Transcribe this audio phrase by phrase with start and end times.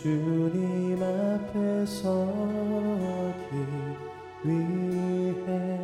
[0.00, 2.06] 주님 앞에 서기
[4.44, 5.77] 위해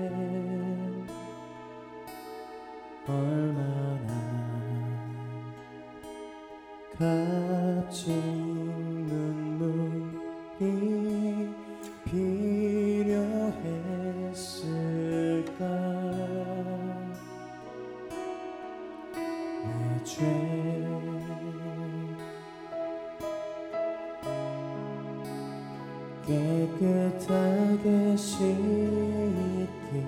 [28.17, 30.07] 수 있기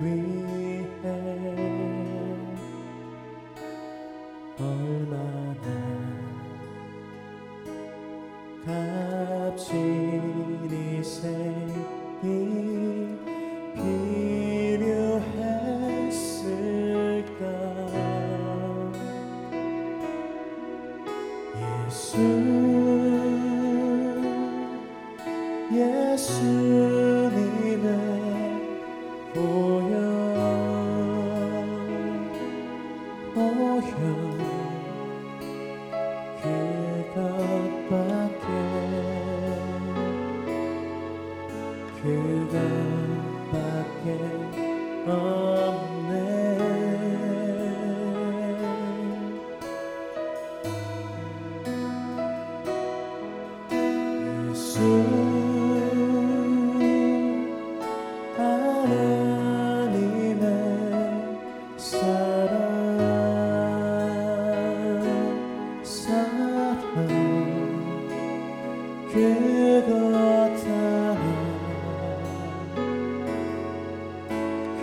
[0.00, 0.86] 위해
[4.58, 5.68] 얼마나
[9.54, 12.69] 값진 이 생이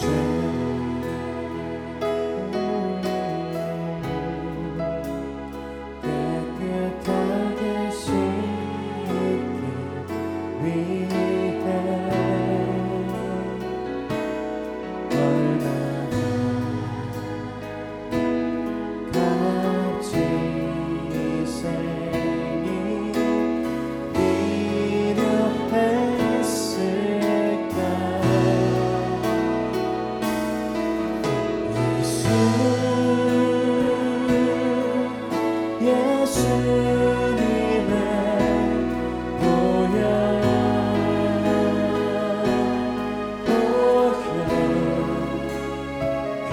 [0.00, 0.23] dream.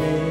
[0.01, 0.30] Lord.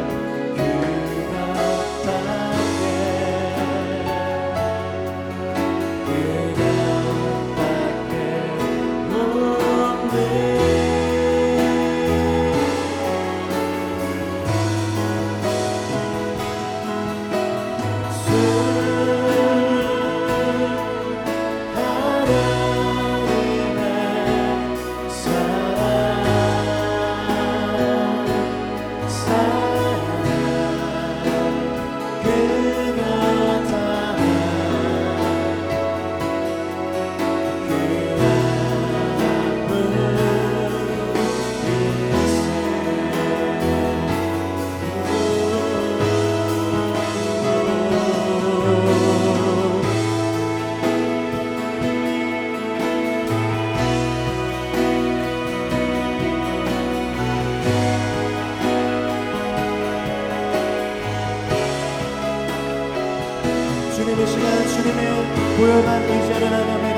[64.11, 66.90] 주님의 시간 주님의 고요한 의지하는 하나님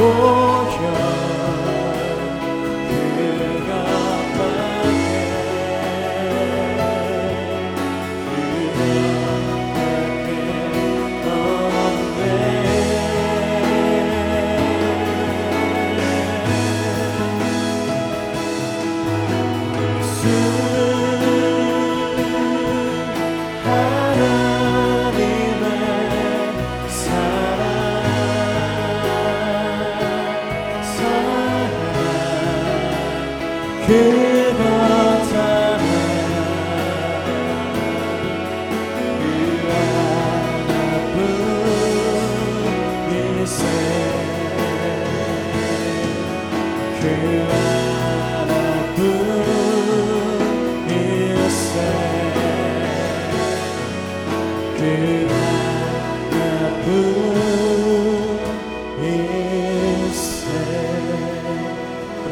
[0.00, 0.39] amor.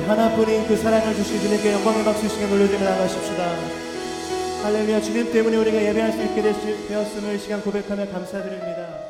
[0.09, 3.57] 하나뿐인 그 사랑을 주신 주님께 영광의 박수 시간 돌려드리며 나가십시다.
[4.63, 6.43] 할렐루야 주님 때문에 우리가 예배할 수 있게
[6.89, 9.08] 되었음을 이 시간 고백하며 감사드립니다